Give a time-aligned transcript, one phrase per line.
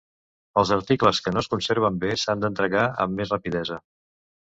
[0.61, 3.83] Els articles que no es conserven bé s'han d'entregar amb més rapidesa.